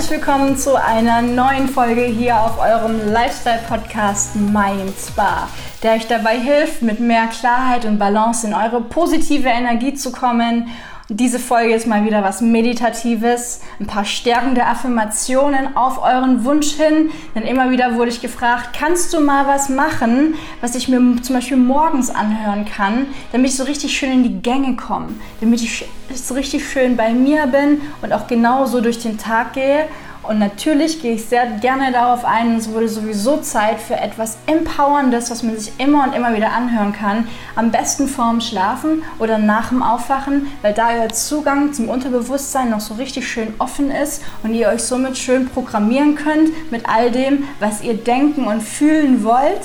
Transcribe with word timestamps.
Herzlich 0.00 0.18
willkommen 0.18 0.56
zu 0.56 0.82
einer 0.82 1.20
neuen 1.20 1.68
Folge 1.68 2.00
hier 2.00 2.40
auf 2.40 2.58
eurem 2.58 3.12
Lifestyle-Podcast 3.12 4.34
Mein 4.34 4.90
Spa, 4.98 5.46
der 5.82 5.92
euch 5.92 6.06
dabei 6.06 6.38
hilft, 6.38 6.80
mit 6.80 7.00
mehr 7.00 7.26
Klarheit 7.26 7.84
und 7.84 7.98
Balance 7.98 8.46
in 8.46 8.54
eure 8.54 8.80
positive 8.80 9.50
Energie 9.50 9.92
zu 9.92 10.10
kommen 10.10 10.68
diese 11.12 11.40
Folge 11.40 11.74
ist 11.74 11.88
mal 11.88 12.04
wieder 12.04 12.22
was 12.22 12.40
Meditatives, 12.40 13.60
ein 13.80 13.86
paar 13.86 14.04
stärkende 14.04 14.64
Affirmationen 14.64 15.76
auf 15.76 16.00
euren 16.00 16.44
Wunsch 16.44 16.74
hin. 16.74 17.10
Denn 17.34 17.42
immer 17.42 17.70
wieder 17.70 17.96
wurde 17.96 18.10
ich 18.10 18.22
gefragt, 18.22 18.70
kannst 18.78 19.12
du 19.12 19.20
mal 19.20 19.46
was 19.48 19.68
machen, 19.68 20.34
was 20.60 20.76
ich 20.76 20.88
mir 20.88 21.00
zum 21.20 21.34
Beispiel 21.34 21.56
morgens 21.56 22.10
anhören 22.10 22.64
kann, 22.64 23.06
damit 23.32 23.50
ich 23.50 23.56
so 23.56 23.64
richtig 23.64 23.98
schön 23.98 24.12
in 24.12 24.22
die 24.22 24.40
Gänge 24.40 24.76
komme, 24.76 25.08
damit 25.40 25.60
ich 25.62 25.84
so 26.14 26.34
richtig 26.34 26.68
schön 26.68 26.96
bei 26.96 27.12
mir 27.12 27.48
bin 27.48 27.80
und 28.02 28.12
auch 28.12 28.28
genauso 28.28 28.80
durch 28.80 29.00
den 29.00 29.18
Tag 29.18 29.54
gehe. 29.54 29.86
Und 30.22 30.38
natürlich 30.38 31.00
gehe 31.00 31.14
ich 31.14 31.24
sehr 31.24 31.46
gerne 31.46 31.92
darauf 31.92 32.24
ein, 32.24 32.56
es 32.56 32.70
wurde 32.70 32.88
sowieso 32.88 33.38
Zeit 33.38 33.80
für 33.80 33.96
etwas 33.96 34.36
Empowerndes, 34.46 35.30
was 35.30 35.42
man 35.42 35.56
sich 35.56 35.72
immer 35.78 36.04
und 36.04 36.14
immer 36.14 36.36
wieder 36.36 36.52
anhören 36.52 36.92
kann. 36.92 37.26
Am 37.56 37.70
besten 37.70 38.06
vorm 38.06 38.42
Schlafen 38.42 39.02
oder 39.18 39.38
nach 39.38 39.70
dem 39.70 39.82
Aufwachen, 39.82 40.48
weil 40.60 40.74
da 40.74 40.90
euer 40.90 41.08
Zugang 41.08 41.72
zum 41.72 41.88
Unterbewusstsein 41.88 42.70
noch 42.70 42.80
so 42.80 42.94
richtig 42.94 43.26
schön 43.28 43.54
offen 43.58 43.90
ist 43.90 44.22
und 44.42 44.52
ihr 44.54 44.68
euch 44.68 44.82
somit 44.82 45.16
schön 45.16 45.48
programmieren 45.48 46.16
könnt 46.16 46.70
mit 46.70 46.86
all 46.86 47.10
dem, 47.10 47.44
was 47.58 47.82
ihr 47.82 47.94
denken 47.94 48.44
und 48.44 48.62
fühlen 48.62 49.24
wollt. 49.24 49.62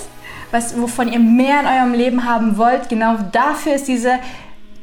Was, 0.52 0.80
wovon 0.80 1.12
ihr 1.12 1.20
mehr 1.20 1.60
in 1.62 1.68
eurem 1.68 1.94
Leben 1.94 2.24
haben 2.24 2.58
wollt. 2.58 2.88
Genau 2.88 3.18
dafür 3.34 3.74
ist 3.74 3.90
diese 3.90 4.20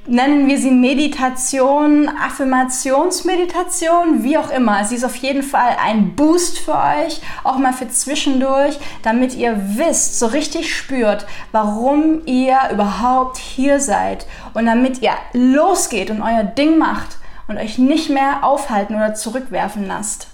nennen 0.06 0.48
wir 0.48 0.58
sie 0.58 0.70
Meditation, 0.70 2.08
Affirmationsmeditation, 2.08 4.24
wie 4.24 4.36
auch 4.36 4.50
immer. 4.50 4.84
Sie 4.84 4.96
ist 4.96 5.04
auf 5.04 5.14
jeden 5.16 5.42
Fall 5.42 5.76
ein 5.82 6.14
Boost 6.16 6.58
für 6.58 6.74
euch, 6.74 7.22
auch 7.44 7.56
mal 7.58 7.72
für 7.72 7.88
zwischendurch, 7.88 8.78
damit 9.02 9.34
ihr 9.34 9.60
wisst, 9.76 10.18
so 10.18 10.26
richtig 10.26 10.74
spürt, 10.74 11.26
warum 11.52 12.26
ihr 12.26 12.58
überhaupt 12.72 13.38
hier 13.38 13.78
seid 13.80 14.26
und 14.54 14.66
damit 14.66 15.00
ihr 15.02 15.12
losgeht 15.32 16.10
und 16.10 16.22
euer 16.22 16.44
Ding 16.44 16.78
macht 16.78 17.18
und 17.46 17.58
euch 17.58 17.78
nicht 17.78 18.10
mehr 18.10 18.44
aufhalten 18.44 18.96
oder 18.96 19.14
zurückwerfen 19.14 19.86
lasst. 19.86 20.31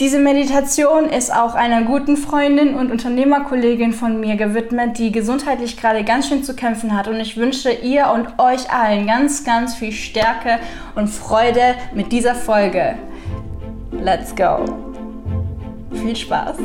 Diese 0.00 0.18
Meditation 0.18 1.04
ist 1.04 1.32
auch 1.32 1.54
einer 1.54 1.82
guten 1.82 2.16
Freundin 2.16 2.74
und 2.74 2.90
Unternehmerkollegin 2.90 3.92
von 3.92 4.18
mir 4.18 4.36
gewidmet, 4.36 4.98
die 4.98 5.12
gesundheitlich 5.12 5.76
gerade 5.76 6.02
ganz 6.02 6.28
schön 6.28 6.42
zu 6.42 6.56
kämpfen 6.56 6.96
hat. 6.96 7.08
Und 7.08 7.20
ich 7.20 7.36
wünsche 7.36 7.70
ihr 7.70 8.10
und 8.12 8.38
euch 8.38 8.72
allen 8.72 9.06
ganz, 9.06 9.44
ganz 9.44 9.74
viel 9.74 9.92
Stärke 9.92 10.58
und 10.94 11.08
Freude 11.08 11.74
mit 11.94 12.10
dieser 12.10 12.34
Folge. 12.34 12.96
Let's 13.92 14.34
go. 14.34 14.64
Viel 15.92 16.16
Spaß. 16.16 16.56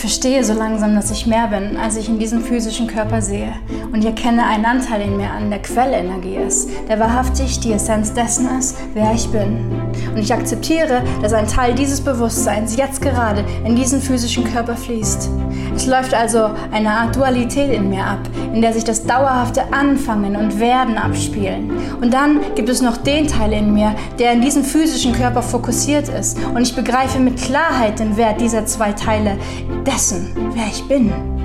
Ich 0.00 0.04
verstehe 0.04 0.42
so 0.42 0.54
langsam, 0.54 0.94
dass 0.94 1.10
ich 1.10 1.26
mehr 1.26 1.48
bin, 1.48 1.76
als 1.76 1.94
ich 1.98 2.08
in 2.08 2.18
diesem 2.18 2.42
physischen 2.42 2.86
Körper 2.86 3.20
sehe. 3.20 3.52
Und 3.92 3.98
ich 3.98 4.06
erkenne 4.06 4.46
einen 4.46 4.64
Anteil 4.64 5.02
in 5.02 5.18
mir 5.18 5.30
an, 5.30 5.50
der 5.50 5.60
Quellenergie 5.60 6.36
ist, 6.36 6.70
der 6.88 6.98
wahrhaftig 6.98 7.60
die 7.60 7.74
Essenz 7.74 8.14
dessen 8.14 8.48
ist, 8.58 8.78
wer 8.94 9.12
ich 9.12 9.28
bin. 9.28 9.58
Und 10.14 10.16
ich 10.16 10.32
akzeptiere, 10.32 11.02
dass 11.20 11.34
ein 11.34 11.46
Teil 11.46 11.74
dieses 11.74 12.00
Bewusstseins 12.00 12.76
jetzt 12.76 13.02
gerade 13.02 13.44
in 13.66 13.76
diesen 13.76 14.00
physischen 14.00 14.44
Körper 14.44 14.74
fließt. 14.74 15.28
Es 15.74 15.86
läuft 15.86 16.14
also 16.14 16.50
eine 16.72 16.90
Art 16.90 17.16
Dualität 17.16 17.72
in 17.72 17.88
mir 17.88 18.04
ab, 18.04 18.20
in 18.52 18.60
der 18.60 18.72
sich 18.72 18.84
das 18.84 19.04
dauerhafte 19.04 19.72
Anfangen 19.72 20.36
und 20.36 20.60
Werden 20.60 20.98
abspielen. 20.98 21.70
Und 22.00 22.12
dann 22.12 22.40
gibt 22.54 22.68
es 22.68 22.82
noch 22.82 22.96
den 22.96 23.26
Teil 23.26 23.52
in 23.52 23.72
mir, 23.72 23.94
der 24.18 24.32
in 24.32 24.40
diesem 24.40 24.64
physischen 24.64 25.12
Körper 25.12 25.42
fokussiert 25.42 26.08
ist. 26.08 26.38
Und 26.54 26.62
ich 26.62 26.74
begreife 26.74 27.18
mit 27.18 27.36
Klarheit 27.36 27.98
den 27.98 28.16
Wert 28.16 28.40
dieser 28.40 28.66
zwei 28.66 28.92
Teile 28.92 29.38
dessen, 29.86 30.36
wer 30.54 30.66
ich 30.66 30.86
bin. 30.86 31.39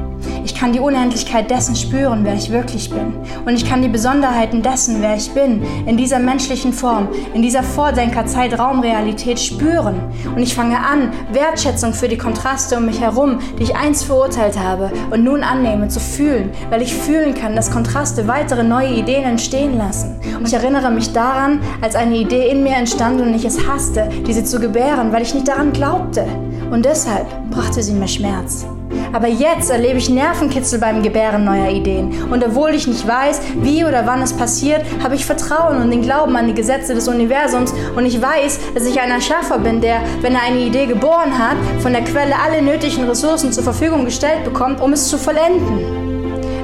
Ich 0.46 0.54
kann 0.54 0.74
die 0.74 0.80
Unendlichkeit 0.80 1.50
dessen 1.50 1.76
spüren, 1.76 2.20
wer 2.24 2.36
ich 2.36 2.52
wirklich 2.52 2.92
bin. 2.92 3.16
Und 3.48 3.56
ich 3.56 3.68
kann 3.68 3.82
die 3.82 3.88
Besonderheiten 3.88 4.62
dessen, 4.62 5.02
wer 5.02 5.16
ich 5.16 5.32
bin, 5.32 5.64
in 5.88 5.98
dieser 5.98 6.20
menschlichen 6.20 6.72
Form, 6.72 7.08
in 7.34 7.42
dieser 7.42 7.64
Vordenker-Zeitraumrealität 7.64 9.40
spüren. 9.40 9.96
Und 10.36 10.44
ich 10.44 10.54
fange 10.54 10.78
an, 10.78 11.12
Wertschätzung 11.32 11.94
für 11.94 12.08
die 12.08 12.20
Kontraste 12.20 12.78
um 12.78 12.86
mich 12.86 13.02
herum, 13.02 13.40
die 13.58 13.64
ich 13.64 13.76
einst 13.76 14.06
verurteilt 14.06 14.60
habe 14.60 14.92
und 15.10 15.24
nun 15.24 15.42
annehme, 15.42 15.88
zu 15.88 16.00
fühlen, 16.00 16.52
weil 16.70 16.84
ich 16.84 16.94
fühlen 16.94 17.34
kann, 17.34 17.56
dass 17.56 17.72
Kontraste 17.72 18.28
weitere 18.28 18.64
neue 18.64 18.94
Ideen 18.94 19.24
entstehen 19.24 19.80
lassen. 19.80 20.20
Und 20.38 20.48
ich 20.48 20.54
erinnere 20.54 20.92
mich 20.92 21.12
daran, 21.12 21.60
als 21.82 21.96
eine 21.96 22.18
Idee 22.18 22.50
in 22.50 22.62
mir 22.62 22.76
entstand 22.76 23.20
und 23.20 23.34
ich 23.34 23.46
es 23.46 23.68
hasste, 23.68 24.10
diese 24.28 24.44
zu 24.44 24.60
gebären, 24.60 25.12
weil 25.12 25.24
ich 25.24 25.34
nicht 25.34 25.48
daran 25.48 25.74
glaubte. 25.74 26.24
Und 26.70 26.86
deshalb 26.86 27.26
brachte 27.50 27.82
sie 27.82 27.94
mir 27.94 28.08
Schmerz. 28.08 28.68
Aber 29.12 29.28
jetzt 29.28 29.70
erlebe 29.70 29.98
ich 29.98 30.10
Nervenkitzel 30.10 30.80
beim 30.80 31.04
Gebären 31.04 31.44
neuer 31.44 31.70
Ideen. 31.70 32.24
Und 32.32 32.44
obwohl 32.44 32.72
ich 32.72 32.88
nicht 32.88 33.08
weiß, 33.08 33.42
wie 33.62 33.86
oder 33.86 34.06
wann 34.06 34.22
es 34.22 34.34
passiert, 34.34 34.82
habe 35.04 35.16
ich 35.16 35.26
Vertrauen 35.26 35.82
und 35.82 35.92
den 35.92 36.02
Glauben 36.02 36.36
an 36.36 36.48
die 36.48 36.54
Gesetze 36.54 36.94
des 36.94 37.08
Universums. 37.08 37.74
Und 37.96 38.06
ich 38.06 38.22
weiß, 38.22 38.60
dass 38.74 38.86
ich 38.86 39.00
ein 39.00 39.12
Erschaffer 39.12 39.60
bin, 39.60 39.82
der, 39.82 40.02
wenn 40.22 40.34
er 40.34 40.44
eine 40.44 40.60
Idee 40.60 40.86
geboren 40.86 41.38
hat, 41.38 41.58
von 41.80 41.94
der 41.94 42.04
Quelle 42.04 42.36
alle 42.44 42.62
nötigen 42.62 43.08
Ressourcen 43.08 43.52
zur 43.52 43.64
Verfügung 43.64 44.06
gestellt 44.06 44.44
bekommt, 44.44 44.82
um 44.82 44.94
es 44.94 45.08
zu 45.08 45.18
vollenden. 45.18 46.05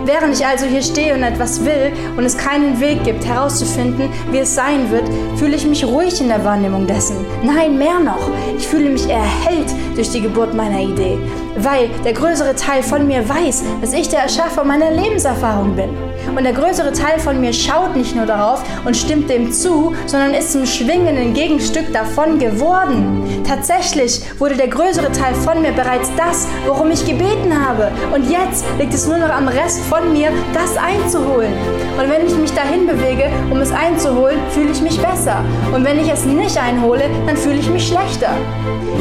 Während 0.05 0.35
ich 0.35 0.45
also 0.45 0.65
hier 0.65 0.81
stehe 0.81 1.13
und 1.13 1.23
etwas 1.23 1.63
will 1.63 1.91
und 2.17 2.25
es 2.25 2.37
keinen 2.37 2.79
Weg 2.79 3.03
gibt, 3.03 3.25
herauszufinden, 3.25 4.09
wie 4.31 4.39
es 4.39 4.55
sein 4.55 4.89
wird, 4.89 5.03
fühle 5.37 5.55
ich 5.55 5.65
mich 5.65 5.85
ruhig 5.85 6.19
in 6.19 6.27
der 6.27 6.43
Wahrnehmung 6.43 6.87
dessen. 6.87 7.17
Nein, 7.43 7.77
mehr 7.77 7.99
noch. 7.99 8.29
Ich 8.57 8.67
fühle 8.67 8.89
mich 8.89 9.07
erhellt 9.07 9.69
durch 9.95 10.09
die 10.09 10.21
Geburt 10.21 10.53
meiner 10.53 10.79
Idee, 10.79 11.19
weil 11.57 11.89
der 12.03 12.13
größere 12.13 12.55
Teil 12.55 12.81
von 12.81 13.05
mir 13.07 13.27
weiß, 13.27 13.63
dass 13.81 13.93
ich 13.93 14.09
der 14.09 14.21
Erschaffer 14.21 14.63
meiner 14.63 14.91
Lebenserfahrung 14.91 15.75
bin. 15.75 15.89
Und 16.35 16.43
der 16.43 16.53
größere 16.53 16.93
Teil 16.93 17.19
von 17.19 17.41
mir 17.41 17.51
schaut 17.51 17.95
nicht 17.95 18.15
nur 18.15 18.25
darauf 18.25 18.63
und 18.85 18.95
stimmt 18.95 19.29
dem 19.29 19.51
zu, 19.51 19.93
sondern 20.05 20.33
ist 20.33 20.53
zum 20.53 20.65
schwingenden 20.65 21.33
Gegenstück 21.33 21.91
davon 21.91 22.39
geworden. 22.39 23.43
Tatsächlich 23.45 24.21
wurde 24.39 24.55
der 24.55 24.67
größere 24.67 25.11
Teil 25.11 25.33
von 25.35 25.61
mir 25.61 25.71
bereits 25.71 26.09
das, 26.15 26.47
worum 26.65 26.91
ich 26.91 27.05
gebeten 27.05 27.53
habe. 27.67 27.91
Und 28.13 28.29
jetzt 28.29 28.63
liegt 28.79 28.93
es 28.93 29.07
nur 29.07 29.17
noch 29.17 29.29
am 29.29 29.47
Rest 29.47 29.81
von 29.91 30.13
mir, 30.13 30.29
das 30.53 30.77
einzuholen. 30.77 31.51
Und 31.99 32.09
wenn 32.09 32.25
ich 32.25 32.33
mich 32.37 32.53
dahin 32.53 32.87
bewege, 32.87 33.25
um 33.51 33.59
es 33.59 33.73
einzuholen, 33.73 34.39
fühle 34.51 34.71
ich 34.71 34.81
mich 34.81 34.97
besser. 34.97 35.43
Und 35.75 35.83
wenn 35.83 35.99
ich 35.99 36.09
es 36.09 36.23
nicht 36.23 36.57
einhole, 36.57 37.03
dann 37.27 37.35
fühle 37.35 37.59
ich 37.59 37.69
mich 37.69 37.89
schlechter. 37.89 38.29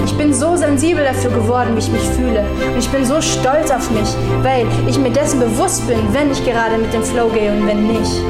Ich 0.04 0.12
bin 0.18 0.34
so 0.34 0.56
sensibel 0.56 1.04
dafür 1.04 1.30
geworden, 1.30 1.76
wie 1.76 1.78
ich 1.78 1.92
mich 1.92 2.02
fühle. 2.02 2.44
Und 2.72 2.78
ich 2.80 2.88
bin 2.88 3.04
so 3.04 3.20
stolz 3.20 3.70
auf 3.70 3.88
mich, 3.92 4.08
weil 4.42 4.66
ich 4.88 4.98
mir 4.98 5.10
dessen 5.10 5.38
bewusst 5.38 5.86
bin, 5.86 5.98
wenn 6.10 6.32
ich 6.32 6.44
gerade 6.44 6.76
mit 6.76 6.92
dem 6.92 7.04
Flow 7.04 7.28
gehe 7.28 7.52
und 7.52 7.68
wenn 7.68 7.86
nicht. 7.86 8.20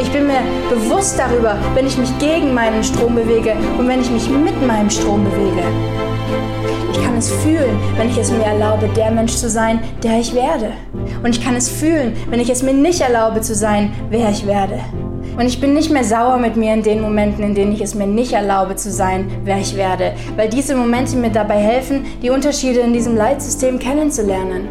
Ich 0.00 0.10
bin 0.10 0.28
mir 0.28 0.40
bewusst 0.70 1.18
darüber, 1.18 1.58
wenn 1.74 1.86
ich 1.86 1.98
mich 1.98 2.18
gegen 2.18 2.54
meinen 2.54 2.82
Strom 2.82 3.14
bewege 3.14 3.54
und 3.78 3.86
wenn 3.86 4.00
ich 4.00 4.10
mich 4.10 4.30
mit 4.30 4.66
meinem 4.66 4.88
Strom 4.88 5.24
bewege. 5.24 5.62
Ich 6.92 7.02
kann 7.02 7.16
es 7.16 7.30
fühlen, 7.30 7.78
wenn 7.96 8.10
ich 8.10 8.18
es 8.18 8.30
mir 8.30 8.44
erlaube, 8.44 8.88
der 8.88 9.10
Mensch 9.10 9.34
zu 9.34 9.48
sein, 9.48 9.80
der 10.02 10.20
ich 10.20 10.34
werde. 10.34 10.72
Und 11.22 11.30
ich 11.30 11.42
kann 11.42 11.56
es 11.56 11.68
fühlen, 11.68 12.14
wenn 12.28 12.38
ich 12.38 12.50
es 12.50 12.62
mir 12.62 12.74
nicht 12.74 13.00
erlaube 13.00 13.40
zu 13.40 13.54
sein, 13.54 13.92
wer 14.10 14.28
ich 14.28 14.46
werde. 14.46 14.78
Und 15.38 15.46
ich 15.46 15.58
bin 15.58 15.72
nicht 15.72 15.90
mehr 15.90 16.04
sauer 16.04 16.36
mit 16.36 16.56
mir 16.56 16.74
in 16.74 16.82
den 16.82 17.00
Momenten, 17.00 17.42
in 17.42 17.54
denen 17.54 17.72
ich 17.72 17.80
es 17.80 17.94
mir 17.94 18.06
nicht 18.06 18.34
erlaube 18.34 18.76
zu 18.76 18.90
sein, 18.90 19.30
wer 19.44 19.58
ich 19.58 19.74
werde, 19.74 20.12
weil 20.36 20.50
diese 20.50 20.76
Momente 20.76 21.16
mir 21.16 21.30
dabei 21.30 21.56
helfen, 21.56 22.04
die 22.20 22.28
Unterschiede 22.28 22.80
in 22.80 22.92
diesem 22.92 23.16
Leitsystem 23.16 23.78
kennenzulernen. 23.78 24.68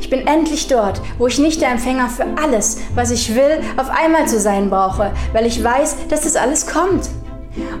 Ich 0.00 0.08
bin 0.08 0.26
endlich 0.26 0.68
dort, 0.68 1.02
wo 1.18 1.26
ich 1.26 1.38
nicht 1.38 1.60
der 1.60 1.72
Empfänger 1.72 2.08
für 2.08 2.24
alles, 2.42 2.78
was 2.94 3.10
ich 3.10 3.34
will, 3.34 3.60
auf 3.76 3.90
einmal 3.90 4.26
zu 4.26 4.40
sein 4.40 4.70
brauche, 4.70 5.10
weil 5.34 5.44
ich 5.44 5.62
weiß, 5.62 5.96
dass 6.08 6.22
das 6.22 6.36
alles 6.36 6.66
kommt. 6.66 7.10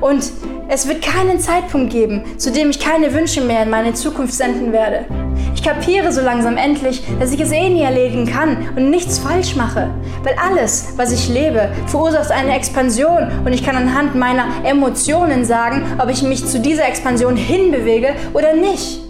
Und 0.00 0.30
es 0.68 0.86
wird 0.86 1.02
keinen 1.02 1.40
Zeitpunkt 1.40 1.90
geben, 1.90 2.24
zu 2.36 2.52
dem 2.52 2.68
ich 2.70 2.78
keine 2.78 3.14
Wünsche 3.14 3.40
mehr 3.40 3.62
in 3.62 3.70
meine 3.70 3.94
Zukunft 3.94 4.34
senden 4.34 4.72
werde. 4.72 5.06
Ich 5.54 5.62
kapiere 5.62 6.12
so 6.12 6.20
langsam 6.20 6.58
endlich, 6.58 7.02
dass 7.18 7.32
ich 7.32 7.40
es 7.40 7.50
eh 7.52 7.70
nie 7.70 7.82
erledigen 7.82 8.26
kann 8.26 8.68
und 8.76 8.90
nichts 8.90 9.18
falsch 9.18 9.56
mache. 9.56 9.90
Weil 10.22 10.36
alles, 10.36 10.92
was 10.96 11.10
ich 11.10 11.28
lebe, 11.28 11.70
verursacht 11.86 12.30
eine 12.30 12.54
Expansion 12.54 13.30
und 13.44 13.52
ich 13.52 13.64
kann 13.64 13.76
anhand 13.76 14.14
meiner 14.14 14.44
Emotionen 14.64 15.44
sagen, 15.44 15.84
ob 15.98 16.10
ich 16.10 16.22
mich 16.22 16.44
zu 16.44 16.60
dieser 16.60 16.86
Expansion 16.86 17.36
hinbewege 17.36 18.10
oder 18.34 18.52
nicht. 18.52 19.00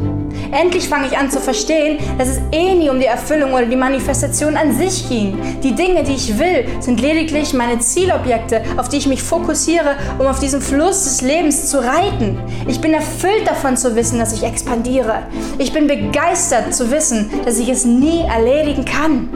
Endlich 0.53 0.89
fange 0.89 1.07
ich 1.07 1.19
an 1.19 1.31
zu 1.31 1.41
verstehen, 1.41 1.99
dass 2.17 2.29
es 2.29 2.41
eh 2.53 2.75
nie 2.75 2.91
um 2.91 2.99
die 2.99 3.07
Erfüllung 3.07 3.53
oder 3.53 3.67
die 3.67 3.77
Manifestation 3.77 4.57
an 4.57 4.77
sich 4.77 5.09
ging. 5.09 5.39
Die 5.63 5.75
Dinge, 5.75 6.03
die 6.05 6.15
ich 6.15 6.39
will, 6.39 6.65
sind 6.81 7.01
lediglich 7.01 7.53
meine 7.55 7.79
Zielobjekte, 7.79 8.63
auf 8.77 8.89
die 8.89 8.97
ich 8.97 9.07
mich 9.07 9.23
fokussiere, 9.23 9.97
um 10.19 10.27
auf 10.27 10.39
diesem 10.39 10.61
Fluss 10.61 11.05
des 11.05 11.23
Lebens 11.23 11.69
zu 11.69 11.79
reiten. 11.79 12.39
Ich 12.67 12.81
bin 12.81 12.95
erfüllt 12.95 13.47
davon 13.47 13.77
zu 13.77 13.95
wissen, 13.95 14.19
dass 14.19 14.33
ich 14.33 14.43
expandiere. 14.43 15.23
Ich 15.59 15.73
bin 15.73 15.87
begeistert 15.87 16.75
zu 16.75 16.91
wissen, 16.91 17.31
dass 17.45 17.59
ich 17.59 17.69
es 17.69 17.85
nie 17.85 18.23
erledigen 18.23 18.85
kann. 18.85 19.29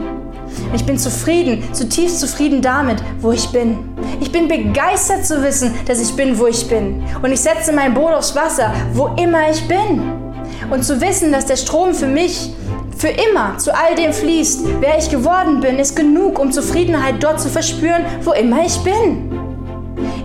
Ich 0.73 0.85
bin 0.85 0.97
zutiefst 0.97 2.19
zufrieden 2.19 2.61
damit, 2.61 2.97
wo 3.19 3.31
ich 3.31 3.49
bin. 3.49 3.77
Ich 4.21 4.31
bin 4.31 4.47
begeistert 4.47 5.25
zu 5.25 5.43
wissen, 5.43 5.73
dass 5.85 6.01
ich 6.01 6.15
bin, 6.15 6.37
wo 6.39 6.47
ich 6.47 6.67
bin. 6.67 7.03
Und 7.21 7.31
ich 7.31 7.41
setze 7.41 7.71
mein 7.73 7.93
Boot 7.93 8.13
aufs 8.13 8.35
Wasser, 8.35 8.73
wo 8.93 9.09
immer 9.17 9.49
ich 9.51 9.67
bin. 9.67 10.22
Und 10.69 10.83
zu 10.83 11.01
wissen, 11.01 11.31
dass 11.31 11.45
der 11.45 11.57
Strom 11.57 11.93
für 11.93 12.07
mich 12.07 12.51
für 12.97 13.09
immer 13.09 13.57
zu 13.57 13.75
all 13.75 13.95
dem 13.95 14.13
fließt, 14.13 14.61
wer 14.79 14.97
ich 14.97 15.09
geworden 15.09 15.59
bin, 15.59 15.77
ist 15.77 15.95
genug, 15.95 16.39
um 16.39 16.51
Zufriedenheit 16.51 17.15
dort 17.21 17.41
zu 17.41 17.49
verspüren, 17.49 18.05
wo 18.21 18.31
immer 18.31 18.65
ich 18.65 18.77
bin. 18.79 19.29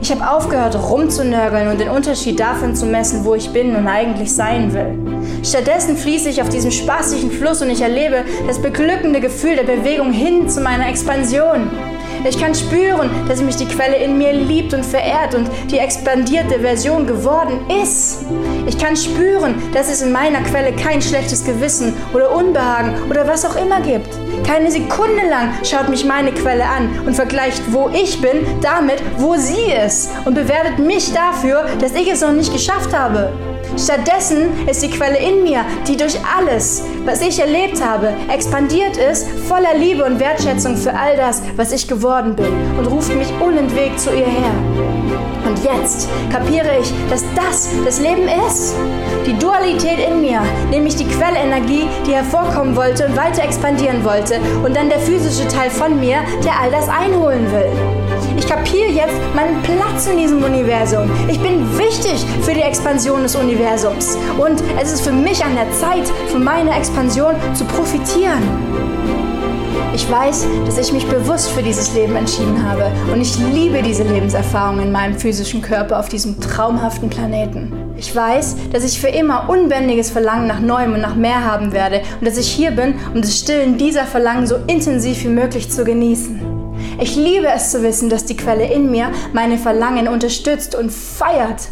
Ich 0.01 0.13
habe 0.13 0.31
aufgehört, 0.31 0.77
rumzunörgeln 0.77 1.69
und 1.69 1.81
den 1.81 1.89
Unterschied 1.89 2.39
davon 2.39 2.77
zu 2.77 2.87
messen, 2.87 3.25
wo 3.25 3.35
ich 3.35 3.51
bin 3.51 3.75
und 3.75 3.89
eigentlich 3.89 4.33
sein 4.33 4.73
will. 4.73 4.97
Stattdessen 5.43 5.97
fließe 5.97 6.29
ich 6.29 6.41
auf 6.41 6.49
diesem 6.49 6.71
spaßigen 6.71 7.31
Fluss 7.31 7.63
und 7.63 7.71
ich 7.71 7.81
erlebe 7.81 8.25
das 8.47 8.63
beglückende 8.63 9.21
Gefühl 9.21 9.57
der 9.57 9.65
Bewegung 9.65 10.13
hin 10.13 10.49
zu 10.49 10.61
meiner 10.61 10.89
Expansion. 10.89 11.71
Ich 12.25 12.39
kann 12.41 12.55
spüren, 12.55 13.11
dass 13.29 13.43
mich 13.43 13.57
die 13.57 13.67
Quelle 13.67 13.97
in 13.97 14.19
mir 14.19 14.33
liebt 14.33 14.75
und 14.75 14.85
verehrt 14.85 15.35
und 15.35 15.49
die 15.71 15.79
expandierte 15.79 16.61
Version 16.61 17.07
geworden 17.07 17.61
ist. 17.83 18.25
Ich 18.67 18.77
kann 18.79 18.97
spüren, 18.97 19.55
dass 19.73 19.89
es 19.89 20.03
in 20.03 20.13
meiner 20.13 20.41
Quelle 20.43 20.73
kein 20.73 21.01
schlechtes 21.01 21.45
Gewissen 21.45 21.95
oder 22.13 22.35
Unbehagen 22.35 22.95
oder 23.09 23.27
was 23.27 23.45
auch 23.45 23.57
immer 23.57 23.81
gibt. 23.81 24.09
Keine 24.47 24.71
Sekunde 24.71 25.29
lang 25.29 25.51
schaut 25.63 25.89
mich 25.89 26.05
meine 26.05 26.33
Quelle 26.33 26.65
an 26.65 26.89
und 27.07 27.15
vergleicht, 27.15 27.63
wo 27.71 27.89
ich 27.89 28.21
bin, 28.21 28.47
damit, 28.61 29.03
wo 29.17 29.37
sie 29.37 29.73
ist 29.87 30.11
und 30.25 30.35
bewertet 30.35 30.79
mich 30.79 31.13
dafür, 31.13 31.67
dass 31.81 31.95
ich 31.95 32.11
es 32.11 32.21
noch 32.21 32.33
nicht 32.33 32.53
geschafft 32.53 32.97
habe. 32.97 33.33
Stattdessen 33.77 34.67
ist 34.69 34.83
die 34.83 34.91
Quelle 34.91 35.19
in 35.19 35.43
mir, 35.43 35.65
die 35.87 35.97
durch 35.97 36.17
alles, 36.37 36.83
was 37.05 37.21
ich 37.21 37.39
erlebt 37.41 37.85
habe, 37.85 38.13
expandiert 38.33 38.97
ist, 38.97 39.29
voller 39.47 39.75
Liebe 39.77 40.05
und 40.05 40.19
Wertschätzung 40.21 40.77
für 40.77 40.95
all 40.95 41.17
das, 41.17 41.43
was 41.57 41.73
ich 41.73 41.87
geworden 41.87 42.35
bin 42.35 42.53
und 42.79 42.87
ruft 42.87 43.15
mich 43.15 43.29
unentwegt 43.41 44.01
zu 44.01 44.11
ihr 44.11 44.27
her. 44.27 44.53
Und 45.47 45.65
jetzt 45.65 46.09
kapiere 46.31 46.79
ich, 46.81 46.93
dass 47.09 47.25
das 47.35 47.69
das 47.85 48.01
Leben 48.01 48.29
ist. 48.49 48.75
Die 49.27 49.33
Dualität 49.39 49.99
in 49.99 50.21
mir, 50.21 50.43
nämlich 50.71 50.97
die 50.97 51.07
Quellenergie, 51.07 51.89
die 52.07 52.13
hervorkommen 52.13 52.77
wollte 52.77 53.07
und 53.07 53.17
weiter 53.17 53.45
expandieren 53.45 54.05
wollte, 54.05 54.39
und 54.65 54.77
dann 54.77 54.89
der 54.89 54.99
physische 54.99 55.49
Teil 55.49 55.71
von 55.71 55.99
mir, 55.99 56.19
der 56.45 56.61
all 56.61 56.71
das 56.71 56.89
einholen 56.89 57.51
will. 57.53 58.08
Ich 58.37 58.47
kapiere 58.47 58.89
jetzt 58.89 59.15
meinen 59.35 59.63
Platz 59.63 60.07
in 60.07 60.19
diesem 60.19 60.43
Universum. 60.43 61.11
Ich 61.29 61.41
bin 61.41 61.79
wichtig 61.79 62.25
für 62.43 62.53
die 62.53 62.63
Expansion 62.63 63.23
des 63.23 63.37
Universums. 63.37 64.17
Und 64.39 64.63
es 64.81 64.93
ist 64.93 65.03
für 65.03 65.13
mich 65.13 65.45
an 65.45 65.55
der 65.55 65.71
Zeit, 65.73 66.07
von 66.31 66.45
meiner 66.45 66.77
Expansion 66.77 67.35
zu 67.55 67.65
profitieren. 67.65 68.43
Ich 69.95 70.09
weiß, 70.09 70.47
dass 70.65 70.79
ich 70.79 70.93
mich 70.93 71.07
bewusst 71.07 71.51
für 71.51 71.63
dieses 71.63 71.93
Leben 71.95 72.15
entschieden 72.15 72.63
habe 72.65 72.91
und 73.13 73.21
ich 73.21 73.37
liebe 73.53 73.83
diese 73.83 74.05
Lebenserfahrung 74.05 74.81
in 74.81 74.93
meinem 74.93 75.19
physischen 75.19 75.61
Körper 75.61 75.99
auf 75.99 76.09
diesem 76.09 76.41
traumhaften 76.41 77.11
Planeten. 77.11 77.73
Ich 77.97 78.15
weiß, 78.15 78.57
dass 78.73 78.85
ich 78.85 79.01
für 79.01 79.09
immer 79.09 79.49
unbändiges 79.49 80.11
Verlangen 80.11 80.47
nach 80.47 80.61
Neuem 80.61 80.95
und 80.95 81.01
nach 81.01 81.17
mehr 81.17 81.45
haben 81.45 81.73
werde 81.73 82.03
und 82.21 82.29
dass 82.29 82.39
ich 82.39 82.49
hier 82.49 82.71
bin, 82.71 82.95
um 83.13 83.23
das 83.23 83.37
Stillen 83.37 83.77
dieser 83.77 84.05
Verlangen 84.05 84.47
so 84.47 84.57
intensiv 84.69 85.25
wie 85.25 85.29
möglich 85.29 85.69
zu 85.69 85.85
genießen. 85.85 86.48
Ich 87.01 87.15
liebe 87.15 87.47
es 87.47 87.71
zu 87.71 87.85
wissen, 87.85 88.11
dass 88.11 88.25
die 88.25 88.37
Quelle 88.37 88.67
in 88.73 88.91
mir 88.91 89.13
meine 89.33 89.57
Verlangen 89.57 90.09
unterstützt 90.09 90.75
und 90.75 90.91
feiert. 90.91 91.69